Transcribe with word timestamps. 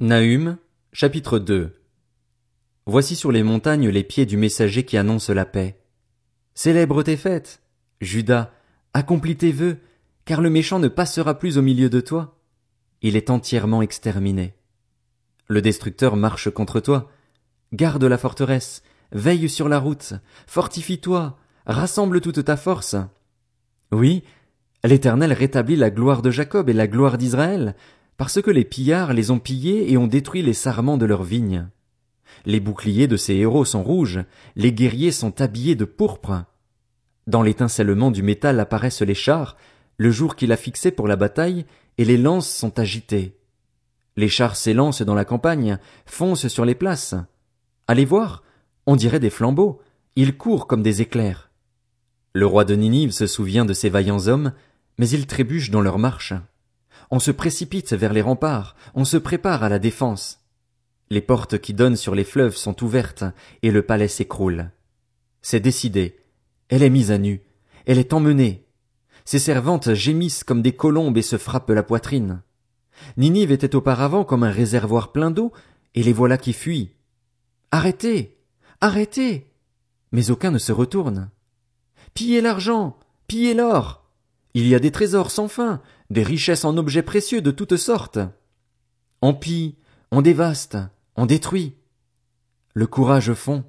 Nahum, 0.00 0.58
chapitre 0.92 1.40
2 1.40 1.74
Voici 2.86 3.16
sur 3.16 3.32
les 3.32 3.42
montagnes 3.42 3.88
les 3.88 4.04
pieds 4.04 4.26
du 4.26 4.36
messager 4.36 4.84
qui 4.84 4.96
annonce 4.96 5.28
la 5.28 5.44
paix. 5.44 5.80
Célèbre 6.54 7.02
tes 7.02 7.16
fêtes, 7.16 7.62
Judas, 8.00 8.52
accomplis 8.94 9.36
tes 9.36 9.50
vœux, 9.50 9.78
car 10.24 10.40
le 10.40 10.50
méchant 10.50 10.78
ne 10.78 10.86
passera 10.86 11.36
plus 11.36 11.58
au 11.58 11.62
milieu 11.62 11.90
de 11.90 12.00
toi. 12.00 12.38
Il 13.02 13.16
est 13.16 13.28
entièrement 13.28 13.82
exterminé. 13.82 14.54
Le 15.48 15.60
destructeur 15.60 16.14
marche 16.14 16.48
contre 16.48 16.78
toi. 16.78 17.10
Garde 17.72 18.04
la 18.04 18.18
forteresse, 18.18 18.84
veille 19.10 19.48
sur 19.48 19.68
la 19.68 19.80
route, 19.80 20.14
fortifie-toi, 20.46 21.36
rassemble 21.66 22.20
toute 22.20 22.44
ta 22.44 22.56
force. 22.56 22.94
Oui, 23.90 24.22
l'Éternel 24.84 25.32
rétablit 25.32 25.74
la 25.74 25.90
gloire 25.90 26.22
de 26.22 26.30
Jacob 26.30 26.68
et 26.68 26.72
la 26.72 26.86
gloire 26.86 27.18
d'Israël, 27.18 27.74
parce 28.18 28.42
que 28.42 28.50
les 28.50 28.64
pillards 28.64 29.14
les 29.14 29.30
ont 29.30 29.38
pillés 29.38 29.90
et 29.90 29.96
ont 29.96 30.08
détruit 30.08 30.42
les 30.42 30.52
sarments 30.52 30.98
de 30.98 31.06
leurs 31.06 31.22
vignes. 31.22 31.68
Les 32.44 32.58
boucliers 32.58 33.06
de 33.06 33.16
ces 33.16 33.34
héros 33.36 33.64
sont 33.64 33.82
rouges, 33.82 34.20
les 34.56 34.72
guerriers 34.72 35.12
sont 35.12 35.40
habillés 35.40 35.76
de 35.76 35.84
pourpre. 35.84 36.44
Dans 37.28 37.42
l'étincellement 37.42 38.10
du 38.10 38.24
métal 38.24 38.58
apparaissent 38.58 39.02
les 39.02 39.14
chars, 39.14 39.56
le 39.98 40.10
jour 40.10 40.34
qu'il 40.34 40.50
a 40.50 40.56
fixé 40.56 40.90
pour 40.90 41.06
la 41.06 41.14
bataille, 41.14 41.64
et 41.96 42.04
les 42.04 42.16
lances 42.16 42.50
sont 42.50 42.78
agitées. 42.80 43.38
Les 44.16 44.28
chars 44.28 44.56
s'élancent 44.56 45.02
dans 45.02 45.14
la 45.14 45.24
campagne, 45.24 45.78
foncent 46.04 46.48
sur 46.48 46.64
les 46.64 46.74
places. 46.74 47.14
Allez 47.86 48.04
voir, 48.04 48.42
on 48.86 48.96
dirait 48.96 49.20
des 49.20 49.30
flambeaux, 49.30 49.80
ils 50.16 50.36
courent 50.36 50.66
comme 50.66 50.82
des 50.82 51.02
éclairs. 51.02 51.52
Le 52.32 52.46
roi 52.46 52.64
de 52.64 52.74
Ninive 52.74 53.12
se 53.12 53.28
souvient 53.28 53.64
de 53.64 53.74
ces 53.74 53.90
vaillants 53.90 54.26
hommes, 54.26 54.52
mais 54.98 55.08
ils 55.08 55.28
trébuchent 55.28 55.70
dans 55.70 55.80
leur 55.80 55.98
marche. 56.00 56.34
On 57.10 57.18
se 57.18 57.30
précipite 57.30 57.94
vers 57.94 58.12
les 58.12 58.20
remparts, 58.20 58.76
on 58.94 59.04
se 59.04 59.16
prépare 59.16 59.62
à 59.62 59.68
la 59.68 59.78
défense. 59.78 60.40
Les 61.10 61.22
portes 61.22 61.58
qui 61.58 61.72
donnent 61.72 61.96
sur 61.96 62.14
les 62.14 62.24
fleuves 62.24 62.56
sont 62.56 62.84
ouvertes, 62.84 63.24
et 63.62 63.70
le 63.70 63.82
palais 63.82 64.08
s'écroule. 64.08 64.70
C'est 65.40 65.60
décidé. 65.60 66.18
Elle 66.68 66.82
est 66.82 66.90
mise 66.90 67.10
à 67.10 67.18
nu. 67.18 67.40
Elle 67.86 67.98
est 67.98 68.12
emmenée. 68.12 68.66
Ses 69.24 69.38
servantes 69.38 69.94
gémissent 69.94 70.44
comme 70.44 70.60
des 70.60 70.72
colombes 70.72 71.16
et 71.16 71.22
se 71.22 71.38
frappent 71.38 71.70
la 71.70 71.82
poitrine. 71.82 72.42
Ninive 73.16 73.52
était 73.52 73.74
auparavant 73.74 74.24
comme 74.24 74.42
un 74.42 74.50
réservoir 74.50 75.12
plein 75.12 75.30
d'eau, 75.30 75.52
et 75.94 76.02
les 76.02 76.12
voilà 76.12 76.36
qui 76.36 76.52
fuient. 76.52 76.92
Arrêtez. 77.70 78.38
Arrêtez. 78.80 79.52
Mais 80.12 80.30
aucun 80.30 80.50
ne 80.50 80.58
se 80.58 80.72
retourne. 80.72 81.30
Pillez 82.12 82.42
l'argent. 82.42 82.98
Pillez 83.26 83.54
l'or. 83.54 84.04
Il 84.54 84.66
y 84.66 84.74
a 84.74 84.78
des 84.80 84.90
trésors 84.90 85.30
sans 85.30 85.48
fin, 85.48 85.80
des 86.10 86.22
richesses 86.22 86.64
en 86.64 86.76
objets 86.76 87.02
précieux 87.02 87.42
de 87.42 87.50
toutes 87.50 87.76
sortes. 87.76 88.18
On 89.20 89.34
pille, 89.34 89.76
on 90.10 90.22
dévaste, 90.22 90.78
on 91.16 91.26
détruit. 91.26 91.74
Le 92.74 92.86
courage 92.86 93.34
fond, 93.34 93.64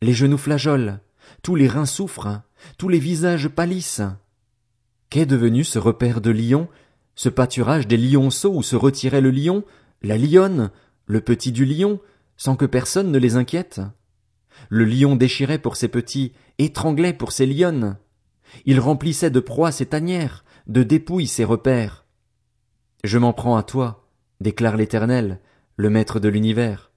les 0.00 0.12
genoux 0.12 0.38
flageolent, 0.38 1.00
tous 1.42 1.56
les 1.56 1.68
reins 1.68 1.86
souffrent, 1.86 2.42
tous 2.78 2.88
les 2.88 2.98
visages 2.98 3.48
pâlissent. 3.48 4.02
Qu'est 5.10 5.26
devenu 5.26 5.64
ce 5.64 5.78
repère 5.78 6.20
de 6.20 6.30
lions, 6.30 6.68
ce 7.14 7.28
pâturage 7.28 7.86
des 7.86 7.96
lionceaux 7.96 8.54
où 8.54 8.62
se 8.62 8.76
retirait 8.76 9.20
le 9.20 9.30
lion, 9.30 9.64
la 10.02 10.18
lionne, 10.18 10.70
le 11.06 11.20
petit 11.20 11.52
du 11.52 11.64
lion, 11.64 12.00
sans 12.36 12.56
que 12.56 12.64
personne 12.64 13.10
ne 13.10 13.18
les 13.18 13.36
inquiète? 13.36 13.80
Le 14.68 14.84
lion 14.84 15.16
déchirait 15.16 15.58
pour 15.58 15.76
ses 15.76 15.88
petits, 15.88 16.32
étranglait 16.58 17.12
pour 17.12 17.32
ses 17.32 17.46
lionnes. 17.46 17.96
Il 18.64 18.80
remplissait 18.80 19.30
de 19.30 19.40
proies 19.40 19.72
ses 19.72 19.86
tanières, 19.86 20.44
de 20.66 20.82
dépouilles 20.82 21.26
ses 21.26 21.44
repères. 21.44 22.04
Je 23.02 23.18
m'en 23.18 23.32
prends 23.32 23.56
à 23.56 23.62
toi, 23.62 24.08
déclare 24.40 24.76
l'Éternel, 24.76 25.40
le 25.76 25.90
Maître 25.90 26.20
de 26.20 26.28
l'univers. 26.28 26.90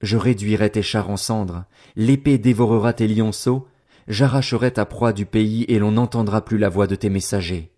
Je 0.00 0.16
réduirai 0.16 0.70
tes 0.70 0.82
chars 0.82 1.10
en 1.10 1.16
cendres, 1.16 1.64
l'épée 1.96 2.38
dévorera 2.38 2.92
tes 2.92 3.08
lionceaux, 3.08 3.68
j'arracherai 4.08 4.72
ta 4.72 4.84
proie 4.84 5.12
du 5.12 5.26
pays 5.26 5.64
et 5.68 5.78
l'on 5.78 5.92
n'entendra 5.92 6.44
plus 6.44 6.58
la 6.58 6.68
voix 6.68 6.86
de 6.86 6.94
tes 6.94 7.10
messagers. 7.10 7.72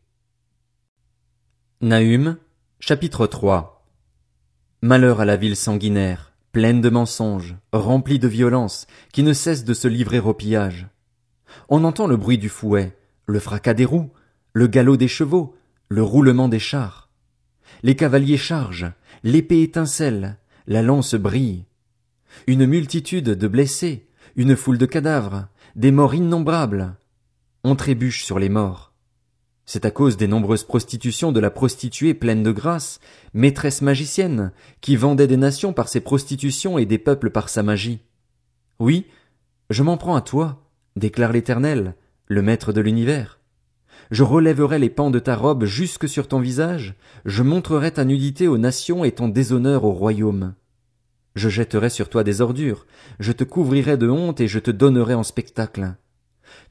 Nahum, 1.80 2.36
chapitre 2.80 3.26
3 3.26 3.84
Malheur 4.82 5.20
à 5.20 5.24
la 5.24 5.36
ville 5.36 5.56
sanguinaire, 5.56 6.32
pleine 6.52 6.80
de 6.80 6.90
mensonges, 6.90 7.56
remplie 7.72 8.18
de 8.18 8.28
violence, 8.28 8.86
qui 9.12 9.22
ne 9.22 9.32
cesse 9.32 9.64
de 9.64 9.74
se 9.74 9.88
livrer 9.88 10.20
au 10.20 10.34
pillage. 10.34 10.86
On 11.68 11.84
entend 11.84 12.06
le 12.06 12.16
bruit 12.16 12.38
du 12.38 12.48
fouet, 12.48 12.96
le 13.26 13.40
fracas 13.40 13.74
des 13.74 13.84
roues, 13.84 14.10
le 14.56 14.68
galop 14.68 14.96
des 14.96 15.06
chevaux, 15.06 15.54
le 15.90 16.02
roulement 16.02 16.48
des 16.48 16.58
chars. 16.58 17.10
Les 17.82 17.94
cavaliers 17.94 18.38
chargent, 18.38 18.90
l'épée 19.22 19.60
étincelle, 19.60 20.38
la 20.66 20.80
lance 20.80 21.14
brille. 21.14 21.66
Une 22.46 22.64
multitude 22.64 23.28
de 23.28 23.48
blessés, 23.48 24.08
une 24.34 24.56
foule 24.56 24.78
de 24.78 24.86
cadavres, 24.86 25.46
des 25.74 25.90
morts 25.90 26.14
innombrables. 26.14 26.96
On 27.64 27.76
trébuche 27.76 28.24
sur 28.24 28.38
les 28.38 28.48
morts. 28.48 28.94
C'est 29.66 29.84
à 29.84 29.90
cause 29.90 30.16
des 30.16 30.26
nombreuses 30.26 30.64
prostitutions 30.64 31.32
de 31.32 31.40
la 31.40 31.50
prostituée 31.50 32.14
pleine 32.14 32.42
de 32.42 32.50
grâce, 32.50 32.98
maîtresse 33.34 33.82
magicienne, 33.82 34.52
qui 34.80 34.96
vendait 34.96 35.26
des 35.26 35.36
nations 35.36 35.74
par 35.74 35.88
ses 35.88 36.00
prostitutions 36.00 36.78
et 36.78 36.86
des 36.86 36.96
peuples 36.96 37.28
par 37.28 37.50
sa 37.50 37.62
magie. 37.62 38.00
Oui, 38.78 39.06
je 39.68 39.82
m'en 39.82 39.98
prends 39.98 40.16
à 40.16 40.22
toi, 40.22 40.66
déclare 40.96 41.32
l'Éternel, 41.32 41.94
le 42.26 42.40
Maître 42.40 42.72
de 42.72 42.80
l'univers 42.80 43.36
je 44.10 44.22
relèverai 44.22 44.78
les 44.78 44.90
pans 44.90 45.10
de 45.10 45.18
ta 45.18 45.36
robe 45.36 45.64
jusque 45.64 46.08
sur 46.08 46.28
ton 46.28 46.40
visage, 46.40 46.94
je 47.24 47.42
montrerai 47.42 47.92
ta 47.92 48.04
nudité 48.04 48.48
aux 48.48 48.58
nations 48.58 49.04
et 49.04 49.12
ton 49.12 49.28
déshonneur 49.28 49.84
au 49.84 49.92
royaume. 49.92 50.54
Je 51.34 51.48
jetterai 51.48 51.90
sur 51.90 52.08
toi 52.08 52.24
des 52.24 52.40
ordures, 52.40 52.86
je 53.20 53.32
te 53.32 53.44
couvrirai 53.44 53.96
de 53.96 54.08
honte 54.08 54.40
et 54.40 54.48
je 54.48 54.58
te 54.58 54.70
donnerai 54.70 55.14
en 55.14 55.22
spectacle. 55.22 55.94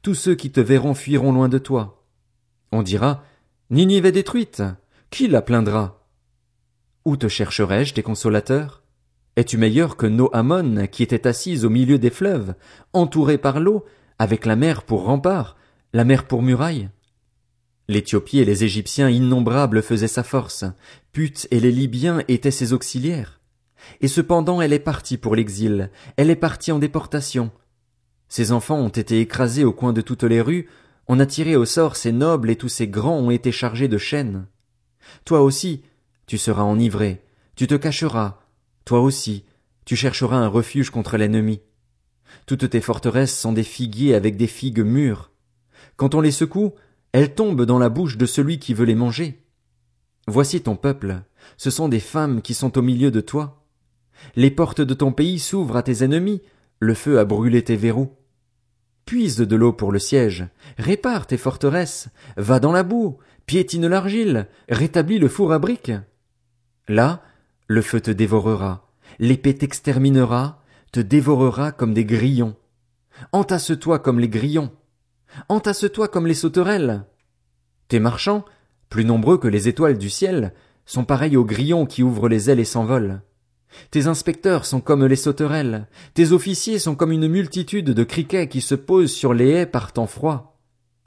Tous 0.02 0.14
ceux 0.14 0.34
qui 0.34 0.50
te 0.50 0.60
verront 0.60 0.94
fuiront 0.94 1.32
loin 1.32 1.48
de 1.48 1.58
toi. 1.58 2.04
On 2.72 2.82
dira, 2.82 3.22
Ninive 3.70 4.06
est 4.06 4.12
détruite. 4.12 4.62
Qui 5.10 5.28
la 5.28 5.42
plaindra? 5.42 6.04
Où 7.04 7.16
te 7.16 7.28
chercherai-je 7.28 7.94
tes 7.94 8.02
consolateurs? 8.02 8.82
Es-tu 9.36 9.58
meilleur 9.58 9.96
que 9.96 10.06
Noamon 10.06 10.86
qui 10.86 11.02
était 11.02 11.26
assise 11.26 11.64
au 11.64 11.70
milieu 11.70 11.98
des 11.98 12.10
fleuves, 12.10 12.54
entourée 12.92 13.38
par 13.38 13.60
l'eau, 13.60 13.84
avec 14.18 14.46
la 14.46 14.56
mer 14.56 14.82
pour 14.82 15.04
rempart, 15.04 15.56
la 15.92 16.04
mer 16.04 16.26
pour 16.26 16.42
muraille? 16.42 16.88
L'Éthiopie 17.88 18.40
et 18.40 18.44
les 18.44 18.64
Égyptiens 18.64 19.08
innombrables 19.08 19.82
faisaient 19.82 20.08
sa 20.08 20.24
force, 20.24 20.64
Put 21.12 21.46
et 21.50 21.60
les 21.60 21.70
Libyens 21.70 22.22
étaient 22.26 22.50
ses 22.50 22.72
auxiliaires. 22.72 23.40
Et 24.00 24.08
cependant 24.08 24.60
elle 24.60 24.72
est 24.72 24.80
partie 24.80 25.16
pour 25.16 25.36
l'exil, 25.36 25.90
elle 26.16 26.30
est 26.30 26.36
partie 26.36 26.72
en 26.72 26.80
déportation. 26.80 27.52
Ses 28.28 28.50
enfants 28.50 28.78
ont 28.78 28.88
été 28.88 29.20
écrasés 29.20 29.64
au 29.64 29.72
coin 29.72 29.92
de 29.92 30.00
toutes 30.00 30.24
les 30.24 30.40
rues, 30.40 30.68
on 31.06 31.20
a 31.20 31.26
tiré 31.26 31.54
au 31.54 31.64
sort 31.64 31.94
ses 31.94 32.10
nobles 32.10 32.50
et 32.50 32.56
tous 32.56 32.68
ses 32.68 32.88
grands 32.88 33.18
ont 33.18 33.30
été 33.30 33.52
chargés 33.52 33.86
de 33.86 33.98
chaînes. 33.98 34.46
Toi 35.24 35.40
aussi, 35.40 35.82
tu 36.26 36.38
seras 36.38 36.64
enivré, 36.64 37.22
tu 37.54 37.68
te 37.68 37.76
cacheras, 37.76 38.40
toi 38.84 39.00
aussi, 39.00 39.44
tu 39.84 39.94
chercheras 39.94 40.36
un 40.36 40.48
refuge 40.48 40.90
contre 40.90 41.16
l'ennemi. 41.16 41.60
Toutes 42.46 42.68
tes 42.68 42.80
forteresses 42.80 43.38
sont 43.38 43.52
des 43.52 43.62
figuiers 43.62 44.14
avec 44.16 44.36
des 44.36 44.48
figues 44.48 44.80
mûres. 44.80 45.30
Quand 45.96 46.16
on 46.16 46.20
les 46.20 46.32
secoue, 46.32 46.74
elles 47.12 47.34
tombent 47.34 47.64
dans 47.64 47.78
la 47.78 47.88
bouche 47.88 48.16
de 48.16 48.26
celui 48.26 48.58
qui 48.58 48.74
veut 48.74 48.84
les 48.84 48.94
manger. 48.94 49.42
Voici 50.26 50.60
ton 50.60 50.76
peuple, 50.76 51.22
ce 51.56 51.70
sont 51.70 51.88
des 51.88 52.00
femmes 52.00 52.42
qui 52.42 52.54
sont 52.54 52.76
au 52.78 52.82
milieu 52.82 53.10
de 53.10 53.20
toi. 53.20 53.64
Les 54.34 54.50
portes 54.50 54.80
de 54.80 54.94
ton 54.94 55.12
pays 55.12 55.38
s'ouvrent 55.38 55.76
à 55.76 55.82
tes 55.82 56.02
ennemis, 56.02 56.42
le 56.80 56.94
feu 56.94 57.18
a 57.18 57.24
brûlé 57.24 57.62
tes 57.62 57.76
verrous. 57.76 58.12
Puise 59.04 59.36
de 59.36 59.56
l'eau 59.56 59.72
pour 59.72 59.92
le 59.92 60.00
siège, 60.00 60.48
répare 60.78 61.26
tes 61.26 61.36
forteresses, 61.36 62.08
va 62.36 62.58
dans 62.58 62.72
la 62.72 62.82
boue, 62.82 63.18
piétine 63.46 63.86
l'argile, 63.86 64.48
rétablis 64.68 65.20
le 65.20 65.28
four 65.28 65.52
à 65.52 65.60
briques. 65.60 65.92
Là, 66.88 67.22
le 67.68 67.82
feu 67.82 68.00
te 68.00 68.10
dévorera, 68.10 68.90
l'épée 69.20 69.54
t'exterminera, 69.54 70.60
te 70.92 71.00
dévorera 71.00 71.70
comme 71.72 71.94
des 71.94 72.04
grillons. 72.04 72.56
Entasse-toi 73.32 74.00
comme 74.00 74.18
les 74.18 74.28
grillons. 74.28 74.72
Entasse-toi 75.48 76.08
comme 76.08 76.26
les 76.26 76.34
sauterelles. 76.34 77.04
Tes 77.88 78.00
marchands, 78.00 78.44
plus 78.88 79.04
nombreux 79.04 79.38
que 79.38 79.48
les 79.48 79.68
étoiles 79.68 79.98
du 79.98 80.10
ciel, 80.10 80.52
sont 80.84 81.04
pareils 81.04 81.36
aux 81.36 81.44
grillons 81.44 81.86
qui 81.86 82.02
ouvrent 82.02 82.28
les 82.28 82.50
ailes 82.50 82.60
et 82.60 82.64
s'envolent. 82.64 83.20
Tes 83.90 84.06
inspecteurs 84.06 84.64
sont 84.64 84.80
comme 84.80 85.04
les 85.04 85.16
sauterelles, 85.16 85.88
tes 86.14 86.32
officiers 86.32 86.78
sont 86.78 86.94
comme 86.94 87.12
une 87.12 87.28
multitude 87.28 87.90
de 87.90 88.04
criquets 88.04 88.48
qui 88.48 88.60
se 88.60 88.74
posent 88.74 89.12
sur 89.12 89.34
les 89.34 89.50
haies 89.50 89.66
par 89.66 89.92
temps 89.92 90.06
froid. 90.06 90.58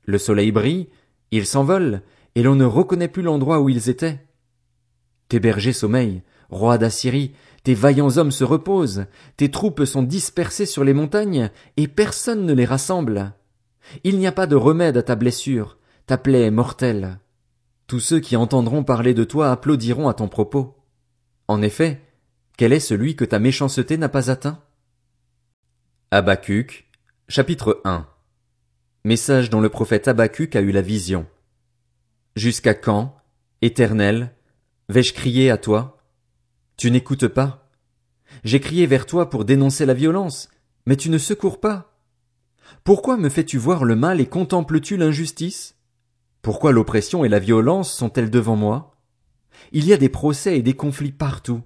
Le 0.06 0.18
soleil 0.18 0.52
brille, 0.52 0.90
ils 1.32 1.46
s'envolent, 1.46 2.02
et 2.36 2.44
l'on 2.44 2.56
ne 2.56 2.66
reconnaît 2.66 3.08
plus 3.08 3.24
l'endroit 3.24 3.60
où 3.60 3.70
ils 3.70 3.90
étaient. 3.90 4.26
Tes 5.30 5.40
bergers 5.40 5.74
sommeillent, 5.74 6.24
roi 6.50 6.78
d'Assyrie, 6.78 7.34
tes 7.64 7.74
vaillants 7.74 8.18
hommes 8.18 8.32
se 8.32 8.44
reposent, 8.44 9.06
tes 9.38 9.52
troupes 9.52 9.86
sont 9.86 10.04
dispersées 10.04 10.66
sur 10.66 10.84
les 10.84 10.94
montagnes, 10.94 11.50
et 11.78 11.88
personne 11.88 12.46
ne 12.46 12.54
les 12.54 12.66
rassemble. 12.66 13.34
Il 14.04 14.18
n'y 14.18 14.28
a 14.28 14.32
pas 14.32 14.48
de 14.48 14.56
remède 14.56 14.98
à 14.98 15.04
ta 15.04 15.16
blessure, 15.16 15.78
ta 16.06 16.18
plaie 16.18 16.44
est 16.44 16.52
mortelle. 16.52 17.20
Tous 17.88 18.00
ceux 18.00 18.20
qui 18.20 18.36
entendront 18.36 18.84
parler 18.84 19.14
de 19.14 19.24
toi 19.24 19.52
applaudiront 19.52 20.08
à 20.08 20.14
ton 20.14 20.28
propos. 20.28 20.78
En 21.48 21.62
effet, 21.62 22.02
Quel 22.58 22.74
est 22.74 22.82
celui 22.82 23.16
que 23.16 23.24
ta 23.24 23.40
méchanceté 23.40 23.98
n'a 23.98 24.10
pas 24.10 24.30
atteint? 24.30 24.62
Habacuc, 26.12 26.92
chapitre 27.30 27.80
1 27.86 28.06
Message 29.06 29.50
dont 29.50 29.62
le 29.62 29.70
prophète 29.70 30.10
Habacuc 30.10 30.58
a 30.58 30.62
eu 30.62 30.72
la 30.72 30.82
vision. 30.82 31.26
Jusqu'à 32.36 32.74
quand, 32.74 33.16
éternel, 33.62 34.36
vais-je 34.90 35.14
crier 35.14 35.50
à 35.52 35.58
toi? 35.58 36.04
Tu 36.76 36.92
n'écoutes 36.92 37.30
pas? 37.30 37.70
J'ai 38.44 38.60
crié 38.60 38.86
vers 38.88 39.06
toi 39.06 39.30
pour 39.30 39.46
dénoncer 39.46 39.86
la 39.86 39.94
violence, 39.94 40.50
mais 40.86 40.98
tu 40.98 41.10
ne 41.10 41.18
secours 41.18 41.62
pas. 41.62 41.89
Pourquoi 42.84 43.18
me 43.18 43.30
fais-tu 43.30 43.58
voir 43.58 43.84
le 43.86 43.96
mal 43.96 44.20
et 44.20 44.26
contemples-tu 44.26 44.98
l'injustice? 44.98 45.76
Pourquoi 46.42 46.72
l'oppression 46.72 47.26
et 47.26 47.30
la 47.30 47.40
violence 47.40 47.94
sont-elles 47.94 48.30
devant 48.30 48.56
moi? 48.56 48.96
Il 49.72 49.86
y 49.86 49.94
a 49.94 49.98
des 49.98 50.10
procès 50.10 50.58
et 50.58 50.62
des 50.62 50.74
conflits 50.74 51.12
partout. 51.12 51.62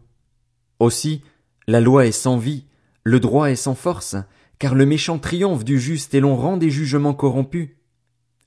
Aussi, 0.79 1.21
la 1.67 1.79
loi 1.79 2.05
est 2.05 2.11
sans 2.11 2.37
vie, 2.37 2.65
le 3.03 3.19
droit 3.19 3.51
est 3.51 3.55
sans 3.55 3.75
force, 3.75 4.15
car 4.59 4.75
le 4.75 4.85
méchant 4.85 5.19
triomphe 5.19 5.63
du 5.63 5.79
juste 5.79 6.13
et 6.13 6.19
l'on 6.19 6.35
rend 6.35 6.57
des 6.57 6.69
jugements 6.69 7.13
corrompus. 7.13 7.69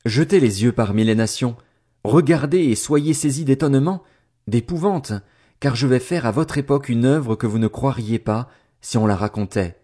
Jetez 0.05 0.41
les 0.41 0.62
yeux 0.62 0.73
parmi 0.73 1.05
les 1.05 1.14
nations, 1.14 1.56
regardez 2.05 2.61
et 2.61 2.75
soyez 2.75 3.14
saisis 3.14 3.44
d'étonnement, 3.44 4.02
d'épouvante, 4.47 5.12
car 5.61 5.76
je 5.76 5.87
vais 5.87 6.00
faire 6.00 6.26
à 6.26 6.31
votre 6.31 6.59
époque 6.59 6.88
une 6.88 7.05
œuvre 7.05 7.37
que 7.37 7.47
vous 7.47 7.59
ne 7.59 7.69
croiriez 7.69 8.19
pas 8.19 8.49
si 8.81 8.99
on 8.99 9.06
la 9.06 9.17
racontait. 9.17 9.79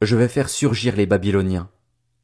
Je 0.00 0.16
vais 0.16 0.28
faire 0.28 0.48
surgir 0.48 0.96
les 0.96 1.06
Babyloniens. 1.06 1.70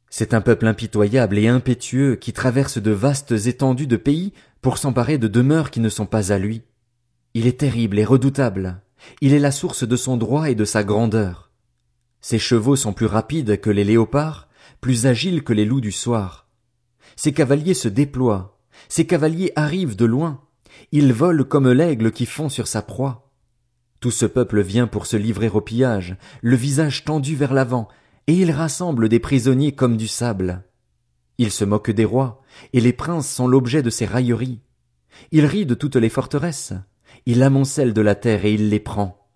C'est 0.09 0.33
un 0.33 0.41
peuple 0.41 0.65
impitoyable 0.65 1.37
et 1.37 1.47
impétueux 1.47 2.15
qui 2.15 2.33
traverse 2.33 2.77
de 2.79 2.91
vastes 2.91 3.31
étendues 3.31 3.87
de 3.87 3.97
pays 3.97 4.33
pour 4.61 4.77
s'emparer 4.77 5.17
de 5.17 5.27
demeures 5.27 5.71
qui 5.71 5.79
ne 5.79 5.89
sont 5.89 6.05
pas 6.05 6.31
à 6.31 6.37
lui. 6.37 6.63
Il 7.33 7.45
est 7.45 7.59
terrible 7.59 7.99
et 7.99 8.05
redoutable. 8.05 8.81
Il 9.21 9.33
est 9.33 9.39
la 9.39 9.51
source 9.51 9.87
de 9.87 9.95
son 9.95 10.17
droit 10.17 10.49
et 10.49 10.55
de 10.55 10.65
sa 10.65 10.83
grandeur. 10.83 11.51
Ses 12.21 12.39
chevaux 12.39 12.75
sont 12.75 12.91
plus 12.91 13.05
rapides 13.05 13.61
que 13.61 13.69
les 13.69 13.83
léopards, 13.83 14.49
plus 14.81 15.05
agiles 15.05 15.43
que 15.43 15.53
les 15.53 15.65
loups 15.65 15.81
du 15.81 15.91
soir. 15.91 16.47
Ses 17.15 17.31
cavaliers 17.31 17.73
se 17.73 17.87
déploient, 17.87 18.57
ses 18.87 19.05
cavaliers 19.05 19.51
arrivent 19.55 19.95
de 19.95 20.05
loin, 20.05 20.41
ils 20.91 21.13
volent 21.13 21.43
comme 21.43 21.71
l'aigle 21.71 22.11
qui 22.11 22.25
fond 22.25 22.49
sur 22.49 22.67
sa 22.67 22.81
proie. 22.81 23.31
Tout 23.99 24.11
ce 24.11 24.25
peuple 24.25 24.61
vient 24.61 24.87
pour 24.87 25.05
se 25.05 25.17
livrer 25.17 25.49
au 25.49 25.61
pillage, 25.61 26.15
le 26.41 26.55
visage 26.55 27.03
tendu 27.03 27.35
vers 27.35 27.53
l'avant, 27.53 27.89
et 28.29 28.33
il 28.33 28.51
rassemble 28.51 29.09
des 29.09 29.19
prisonniers 29.19 29.71
comme 29.71 29.97
du 29.97 30.07
sable. 30.07 30.63
Il 31.39 31.49
se 31.49 31.65
moque 31.65 31.89
des 31.89 32.05
rois, 32.05 32.43
et 32.73 32.79
les 32.79 32.93
princes 32.93 33.27
sont 33.27 33.47
l'objet 33.47 33.81
de 33.81 33.89
ses 33.89 34.05
railleries. 34.05 34.61
Il 35.31 35.47
rit 35.47 35.65
de 35.65 35.73
toutes 35.73 35.95
les 35.95 36.09
forteresses, 36.09 36.73
il 37.25 37.41
amoncelle 37.41 37.91
de 37.91 38.01
la 38.01 38.13
terre 38.13 38.45
et 38.45 38.53
il 38.53 38.69
les 38.69 38.79
prend. 38.79 39.27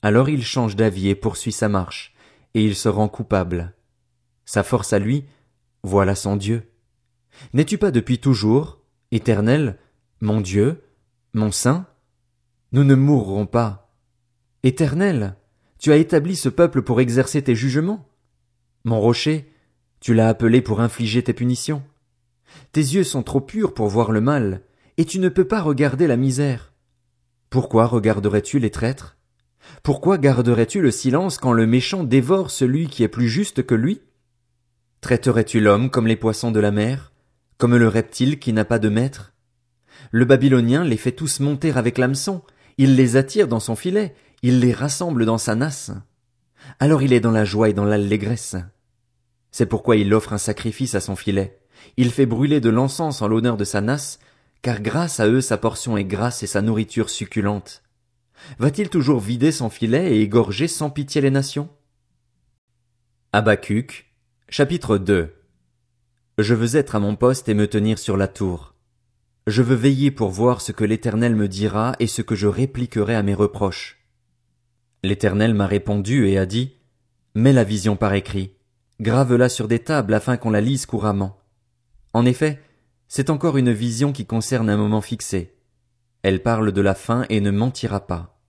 Alors 0.00 0.30
il 0.30 0.42
change 0.42 0.74
d'avis 0.74 1.10
et 1.10 1.14
poursuit 1.14 1.52
sa 1.52 1.68
marche, 1.68 2.14
et 2.54 2.64
il 2.64 2.76
se 2.76 2.88
rend 2.88 3.10
coupable. 3.10 3.74
Sa 4.46 4.62
force 4.62 4.94
à 4.94 4.98
lui, 4.98 5.26
voilà 5.82 6.14
son 6.14 6.36
Dieu. 6.36 6.72
N'es-tu 7.52 7.76
pas 7.76 7.90
depuis 7.90 8.20
toujours, 8.20 8.80
éternel, 9.10 9.78
mon 10.22 10.40
Dieu, 10.40 10.82
mon 11.34 11.52
Saint? 11.52 11.84
Nous 12.72 12.84
ne 12.84 12.94
mourrons 12.94 13.44
pas. 13.44 13.92
Éternel, 14.62 15.36
tu 15.78 15.92
as 15.92 15.96
établi 15.96 16.36
ce 16.36 16.48
peuple 16.48 16.82
pour 16.82 17.00
exercer 17.00 17.42
tes 17.42 17.54
jugements. 17.54 18.08
Mon 18.84 19.00
rocher, 19.00 19.50
tu 20.00 20.14
l'as 20.14 20.28
appelé 20.28 20.60
pour 20.60 20.80
infliger 20.80 21.22
tes 21.22 21.32
punitions. 21.32 21.82
Tes 22.72 22.80
yeux 22.80 23.04
sont 23.04 23.22
trop 23.22 23.40
purs 23.40 23.74
pour 23.74 23.88
voir 23.88 24.10
le 24.10 24.20
mal, 24.20 24.62
et 24.96 25.04
tu 25.04 25.18
ne 25.18 25.28
peux 25.28 25.46
pas 25.46 25.60
regarder 25.60 26.06
la 26.06 26.16
misère. 26.16 26.72
Pourquoi 27.50 27.86
regarderais-tu 27.86 28.58
les 28.58 28.70
traîtres? 28.70 29.16
Pourquoi 29.82 30.18
garderais-tu 30.18 30.80
le 30.80 30.90
silence 30.90 31.38
quand 31.38 31.52
le 31.52 31.66
méchant 31.66 32.04
dévore 32.04 32.50
celui 32.50 32.88
qui 32.88 33.02
est 33.02 33.08
plus 33.08 33.28
juste 33.28 33.64
que 33.64 33.74
lui? 33.74 34.00
Traiterais-tu 35.00 35.60
l'homme 35.60 35.90
comme 35.90 36.06
les 36.06 36.16
poissons 36.16 36.50
de 36.50 36.60
la 36.60 36.70
mer, 36.70 37.12
comme 37.56 37.76
le 37.76 37.88
reptile 37.88 38.38
qui 38.38 38.52
n'a 38.52 38.64
pas 38.64 38.78
de 38.78 38.88
maître? 38.88 39.32
Le 40.10 40.24
Babylonien 40.24 40.84
les 40.84 40.96
fait 40.96 41.12
tous 41.12 41.40
monter 41.40 41.72
avec 41.72 41.98
l'hameçon, 41.98 42.42
il 42.78 42.96
les 42.96 43.16
attire 43.16 43.48
dans 43.48 43.60
son 43.60 43.76
filet, 43.76 44.14
il 44.42 44.60
les 44.60 44.72
rassemble 44.72 45.26
dans 45.26 45.38
sa 45.38 45.54
nasse. 45.54 45.90
Alors 46.78 47.02
il 47.02 47.12
est 47.12 47.20
dans 47.20 47.30
la 47.30 47.44
joie 47.44 47.68
et 47.68 47.72
dans 47.72 47.84
l'allégresse. 47.84 48.56
C'est 49.50 49.66
pourquoi 49.66 49.96
il 49.96 50.12
offre 50.14 50.32
un 50.32 50.38
sacrifice 50.38 50.94
à 50.94 51.00
son 51.00 51.16
filet. 51.16 51.58
Il 51.96 52.10
fait 52.10 52.26
brûler 52.26 52.60
de 52.60 52.70
l'encens 52.70 53.22
en 53.22 53.28
l'honneur 53.28 53.56
de 53.56 53.64
sa 53.64 53.80
nasse, 53.80 54.18
car 54.62 54.80
grâce 54.80 55.20
à 55.20 55.28
eux 55.28 55.40
sa 55.40 55.56
portion 55.56 55.96
est 55.96 56.04
grasse 56.04 56.42
et 56.42 56.46
sa 56.46 56.62
nourriture 56.62 57.10
succulente. 57.10 57.82
Va-t-il 58.58 58.88
toujours 58.88 59.20
vider 59.20 59.50
son 59.50 59.70
filet 59.70 60.16
et 60.16 60.22
égorger 60.22 60.68
sans 60.68 60.90
pitié 60.90 61.20
les 61.20 61.30
nations? 61.30 61.68
Habacuc, 63.32 64.12
chapitre 64.48 64.98
2 64.98 65.34
Je 66.38 66.54
veux 66.54 66.76
être 66.76 66.94
à 66.94 67.00
mon 67.00 67.16
poste 67.16 67.48
et 67.48 67.54
me 67.54 67.66
tenir 67.66 67.98
sur 67.98 68.16
la 68.16 68.28
tour. 68.28 68.74
Je 69.46 69.62
veux 69.62 69.74
veiller 69.74 70.10
pour 70.10 70.30
voir 70.30 70.60
ce 70.60 70.72
que 70.72 70.84
l'Éternel 70.84 71.34
me 71.34 71.48
dira 71.48 71.96
et 71.98 72.06
ce 72.06 72.22
que 72.22 72.34
je 72.34 72.46
répliquerai 72.46 73.14
à 73.14 73.22
mes 73.22 73.34
reproches. 73.34 73.97
L'Éternel 75.02 75.54
m'a 75.54 75.66
répondu 75.66 76.26
et 76.26 76.38
a 76.38 76.46
dit, 76.46 76.76
Mets 77.34 77.52
la 77.52 77.64
vision 77.64 77.96
par 77.96 78.14
écrit, 78.14 78.52
grave-la 79.00 79.48
sur 79.48 79.68
des 79.68 79.78
tables 79.78 80.14
afin 80.14 80.36
qu'on 80.36 80.50
la 80.50 80.60
lise 80.60 80.86
couramment. 80.86 81.38
En 82.12 82.26
effet, 82.26 82.60
c'est 83.06 83.30
encore 83.30 83.56
une 83.56 83.72
vision 83.72 84.12
qui 84.12 84.26
concerne 84.26 84.68
un 84.68 84.76
moment 84.76 85.00
fixé. 85.00 85.54
Elle 86.22 86.42
parle 86.42 86.72
de 86.72 86.80
la 86.80 86.94
fin 86.94 87.24
et 87.28 87.40
ne 87.40 87.50
mentira 87.50 88.06
pas. 88.06 88.40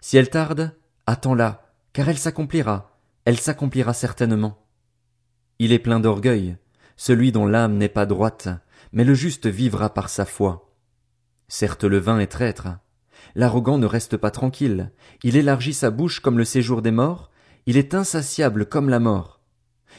Si 0.00 0.16
elle 0.16 0.30
tarde, 0.30 0.72
attends-la, 1.06 1.72
car 1.92 2.08
elle 2.08 2.18
s'accomplira, 2.18 2.96
elle 3.24 3.38
s'accomplira 3.38 3.92
certainement. 3.92 4.64
Il 5.58 5.72
est 5.72 5.78
plein 5.78 6.00
d'orgueil, 6.00 6.56
celui 6.96 7.32
dont 7.32 7.46
l'âme 7.46 7.76
n'est 7.76 7.88
pas 7.88 8.06
droite, 8.06 8.48
mais 8.92 9.04
le 9.04 9.14
juste 9.14 9.46
vivra 9.46 9.92
par 9.92 10.08
sa 10.08 10.24
foi. 10.24 10.70
Certes 11.48 11.84
le 11.84 11.98
vin 11.98 12.18
est 12.18 12.28
traître, 12.28 12.68
L'arrogant 13.34 13.78
ne 13.78 13.86
reste 13.86 14.16
pas 14.16 14.30
tranquille, 14.30 14.90
il 15.22 15.36
élargit 15.36 15.74
sa 15.74 15.90
bouche 15.90 16.20
comme 16.20 16.38
le 16.38 16.44
séjour 16.44 16.82
des 16.82 16.90
morts, 16.90 17.30
il 17.66 17.76
est 17.76 17.94
insatiable 17.94 18.66
comme 18.66 18.88
la 18.88 19.00
mort. 19.00 19.40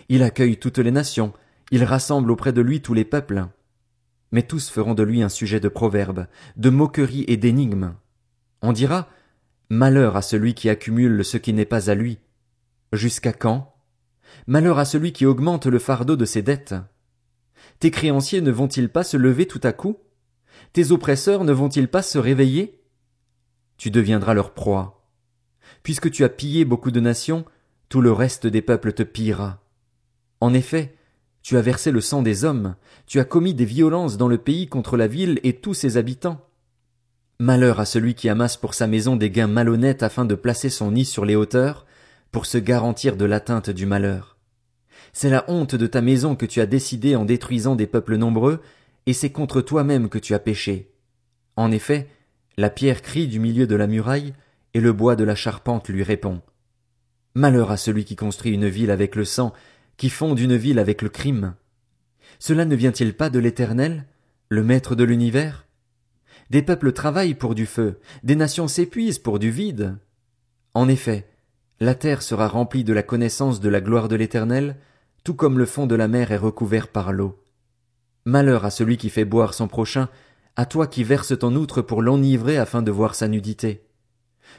Il 0.09 0.23
accueille 0.23 0.57
toutes 0.57 0.79
les 0.79 0.91
nations, 0.91 1.33
il 1.71 1.83
rassemble 1.83 2.31
auprès 2.31 2.53
de 2.53 2.61
lui 2.61 2.81
tous 2.81 2.93
les 2.93 3.05
peuples. 3.05 3.45
Mais 4.31 4.43
tous 4.43 4.69
feront 4.69 4.93
de 4.93 5.03
lui 5.03 5.21
un 5.23 5.29
sujet 5.29 5.59
de 5.59 5.69
proverbes, 5.69 6.27
de 6.57 6.69
moqueries 6.69 7.25
et 7.27 7.37
d'énigmes. 7.37 7.93
On 8.61 8.73
dira, 8.73 9.07
Malheur 9.69 10.15
à 10.15 10.21
celui 10.21 10.53
qui 10.53 10.69
accumule 10.69 11.23
ce 11.25 11.37
qui 11.37 11.53
n'est 11.53 11.65
pas 11.65 11.89
à 11.89 11.95
lui. 11.95 12.19
Jusqu'à 12.91 13.33
quand? 13.33 13.74
Malheur 14.45 14.77
à 14.77 14.86
celui 14.86 15.13
qui 15.13 15.25
augmente 15.25 15.65
le 15.65 15.79
fardeau 15.79 16.15
de 16.15 16.25
ses 16.25 16.41
dettes. 16.41 16.75
Tes 17.79 17.89
créanciers 17.89 18.41
ne 18.41 18.51
vont-ils 18.51 18.89
pas 18.89 19.03
se 19.03 19.17
lever 19.17 19.48
tout 19.48 19.62
à 19.63 19.71
coup? 19.71 19.98
Tes 20.74 20.91
oppresseurs 20.91 21.43
ne 21.43 21.53
vont-ils 21.53 21.88
pas 21.88 22.01
se 22.01 22.17
réveiller? 22.17 22.82
Tu 23.83 23.91
deviendras 23.91 24.33
leur 24.33 24.53
proie. 24.53 25.03
Puisque 25.83 26.09
tu 26.09 26.23
as 26.23 26.29
pillé 26.29 26.63
beaucoup 26.63 26.89
de 26.89 27.01
nations, 27.01 27.43
tout 27.89 27.99
le 27.99 28.13
reste 28.13 28.47
des 28.47 28.61
peuples 28.61 28.93
te 28.93 29.03
pillera. 29.03 29.61
En 30.39 30.53
effet, 30.53 30.95
tu 31.41 31.57
as 31.57 31.61
versé 31.61 31.91
le 31.91 31.99
sang 31.99 32.21
des 32.21 32.45
hommes, 32.45 32.77
tu 33.07 33.19
as 33.19 33.25
commis 33.25 33.53
des 33.53 33.65
violences 33.65 34.15
dans 34.15 34.29
le 34.29 34.37
pays 34.37 34.67
contre 34.67 34.95
la 34.95 35.07
ville 35.07 35.41
et 35.43 35.57
tous 35.57 35.73
ses 35.73 35.97
habitants. 35.97 36.47
Malheur 37.39 37.81
à 37.81 37.85
celui 37.85 38.15
qui 38.15 38.29
amasse 38.29 38.55
pour 38.55 38.73
sa 38.73 38.87
maison 38.87 39.17
des 39.17 39.29
gains 39.29 39.47
malhonnêtes 39.47 40.01
afin 40.01 40.23
de 40.23 40.35
placer 40.35 40.69
son 40.69 40.91
nid 40.91 41.03
sur 41.03 41.25
les 41.25 41.35
hauteurs, 41.35 41.85
pour 42.31 42.45
se 42.45 42.59
garantir 42.59 43.17
de 43.17 43.25
l'atteinte 43.25 43.69
du 43.69 43.85
malheur. 43.85 44.37
C'est 45.11 45.29
la 45.29 45.43
honte 45.49 45.75
de 45.75 45.87
ta 45.87 45.99
maison 45.99 46.37
que 46.37 46.45
tu 46.45 46.61
as 46.61 46.67
décidé 46.67 47.17
en 47.17 47.25
détruisant 47.25 47.75
des 47.75 47.87
peuples 47.87 48.15
nombreux, 48.15 48.61
et 49.07 49.11
c'est 49.11 49.31
contre 49.31 49.59
toi-même 49.59 50.07
que 50.07 50.19
tu 50.19 50.33
as 50.33 50.39
péché. 50.39 50.93
En 51.57 51.69
effet, 51.69 52.07
la 52.57 52.69
pierre 52.69 53.01
crie 53.01 53.27
du 53.27 53.39
milieu 53.39 53.67
de 53.67 53.75
la 53.75 53.88
muraille, 53.88 54.33
et 54.74 54.79
le 54.79 54.93
bois 54.93 55.15
de 55.15 55.24
la 55.24 55.36
charpente 55.36 55.89
lui 55.89 56.03
répond. 56.03 56.41
Malheur 57.36 57.72
à 57.72 57.77
celui 57.77 58.05
qui 58.05 58.15
construit 58.15 58.53
une 58.53 58.67
ville 58.67 58.91
avec 58.91 59.15
le 59.15 59.25
sang, 59.25 59.53
qui 59.98 60.10
fonde 60.10 60.39
une 60.39 60.55
ville 60.55 60.79
avec 60.79 61.01
le 61.01 61.10
crime. 61.10 61.55
Cela 62.39 62.65
ne 62.65 62.75
vient-il 62.75 63.15
pas 63.15 63.29
de 63.29 63.39
l'Éternel, 63.39 64.05
le 64.50 64.63
Maître 64.63 64.95
de 64.95 65.03
l'univers? 65.03 65.65
Des 66.50 66.62
peuples 66.62 66.91
travaillent 66.91 67.36
pour 67.36 67.55
du 67.55 67.65
feu, 67.65 68.00
des 68.24 68.36
nations 68.36 68.67
s'épuisent 68.67 69.19
pour 69.19 69.39
du 69.39 69.50
vide. 69.50 69.98
En 70.74 70.88
effet, 70.88 71.27
la 71.79 71.95
terre 71.95 72.22
sera 72.22 72.48
remplie 72.48 72.83
de 72.83 72.93
la 72.93 73.03
connaissance 73.03 73.60
de 73.60 73.69
la 73.69 73.81
gloire 73.81 74.07
de 74.07 74.15
l'Éternel, 74.15 74.77
tout 75.24 75.33
comme 75.33 75.57
le 75.57 75.65
fond 75.65 75.88
de 75.88 75.95
la 75.95 76.07
mer 76.07 76.31
est 76.31 76.38
recouvert 76.38 76.88
par 76.89 77.13
l'eau. 77.13 77.43
Malheur 78.25 78.65
à 78.65 78.72
celui 78.72 78.98
qui 78.98 79.10
fait 79.10 79.25
boire 79.25 79.53
son 79.53 79.67
prochain, 79.67 80.10
à 80.55 80.65
toi 80.65 80.88
qui 80.88 81.03
verses 81.03 81.38
ton 81.38 81.55
outre 81.55 81.81
pour 81.81 82.01
l'enivrer 82.01 82.57
afin 82.57 82.81
de 82.81 82.91
voir 82.91 83.15
sa 83.15 83.27
nudité. 83.27 83.88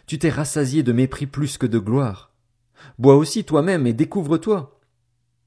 Tu 0.07 0.19
t'es 0.19 0.31
rassasié 0.31 0.83
de 0.83 0.93
mépris 0.93 1.27
plus 1.27 1.57
que 1.57 1.67
de 1.67 1.79
gloire. 1.79 2.33
Bois 2.99 3.17
aussi 3.17 3.45
toi-même 3.45 3.87
et 3.87 3.93
découvre-toi. 3.93 4.81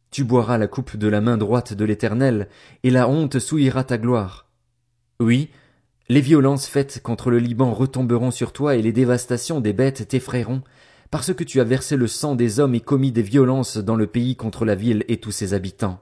Tu 0.09 0.23
boiras 0.23 0.57
la 0.57 0.67
coupe 0.67 0.95
de 0.95 1.07
la 1.07 1.19
main 1.19 1.37
droite 1.37 1.73
de 1.73 1.83
l'Éternel, 1.83 2.47
et 2.83 2.89
la 2.89 3.09
honte 3.09 3.39
souillera 3.39 3.83
ta 3.83 3.97
gloire. 3.97 4.47
Oui, 5.19 5.49
Les 6.09 6.21
violences 6.21 6.67
faites 6.67 7.01
contre 7.03 7.29
le 7.29 7.39
Liban 7.39 7.73
retomberont 7.73 8.31
sur 8.31 8.53
toi 8.53 8.75
et 8.75 8.81
les 8.81 8.93
dévastations 8.93 9.59
des 9.59 9.73
bêtes 9.73 10.07
t'effrayeront, 10.07 10.61
parce 11.11 11.33
que 11.33 11.43
tu 11.43 11.59
as 11.59 11.65
versé 11.65 11.97
le 11.97 12.07
sang 12.07 12.35
des 12.35 12.59
hommes 12.59 12.75
et 12.75 12.79
commis 12.79 13.11
des 13.11 13.21
violences 13.21 13.77
dans 13.77 13.95
le 13.95 14.07
pays 14.07 14.37
contre 14.37 14.63
la 14.63 14.75
ville 14.75 15.03
et 15.09 15.17
tous 15.17 15.31
ses 15.31 15.53
habitants. 15.53 15.99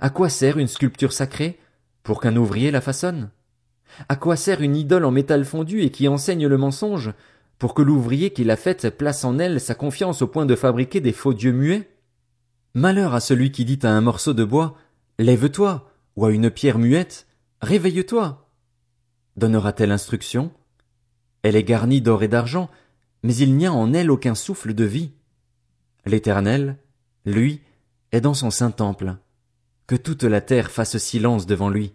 À 0.00 0.10
quoi 0.10 0.28
sert 0.28 0.58
une 0.58 0.66
sculpture 0.66 1.12
sacrée? 1.12 1.60
Pour 2.02 2.20
qu'un 2.20 2.36
ouvrier 2.36 2.70
la 2.70 2.80
façonne? 2.80 3.30
À 4.08 4.16
quoi 4.16 4.36
sert 4.36 4.60
une 4.60 4.76
idole 4.76 5.04
en 5.04 5.10
métal 5.10 5.44
fondu 5.44 5.82
et 5.82 5.90
qui 5.90 6.08
enseigne 6.08 6.46
le 6.46 6.58
mensonge? 6.58 7.12
Pour 7.58 7.74
que 7.74 7.82
l'ouvrier 7.82 8.30
qui 8.30 8.44
l'a 8.44 8.56
faite 8.56 8.90
place 8.90 9.24
en 9.24 9.38
elle 9.38 9.60
sa 9.60 9.74
confiance 9.74 10.22
au 10.22 10.26
point 10.26 10.46
de 10.46 10.54
fabriquer 10.54 11.00
des 11.00 11.12
faux 11.12 11.32
dieux 11.32 11.52
muets? 11.52 11.88
Malheur 12.74 13.14
à 13.14 13.20
celui 13.20 13.50
qui 13.50 13.64
dit 13.64 13.78
à 13.82 13.90
un 13.90 14.02
morceau 14.02 14.34
de 14.34 14.44
bois, 14.44 14.76
Lève-toi, 15.18 15.90
ou 16.16 16.26
à 16.26 16.30
une 16.30 16.50
pierre 16.50 16.78
muette, 16.78 17.26
Réveille-toi. 17.62 18.50
Donnera-t-elle 19.36 19.92
instruction? 19.92 20.52
Elle 21.42 21.56
est 21.56 21.64
garnie 21.64 22.02
d'or 22.02 22.22
et 22.22 22.28
d'argent, 22.28 22.70
mais 23.22 23.34
il 23.36 23.56
n'y 23.56 23.66
a 23.66 23.72
en 23.72 23.94
elle 23.94 24.10
aucun 24.10 24.34
souffle 24.34 24.74
de 24.74 24.84
vie. 24.84 25.12
L'Éternel, 26.04 26.76
lui, 27.24 27.62
est 28.12 28.20
dans 28.20 28.34
son 28.34 28.50
saint 28.50 28.70
temple. 28.70 29.16
Que 29.86 29.96
toute 29.96 30.24
la 30.24 30.40
terre 30.40 30.70
fasse 30.70 30.98
silence 30.98 31.46
devant 31.46 31.70
lui. 31.70 31.94